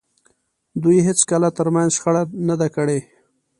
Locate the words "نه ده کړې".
2.47-2.99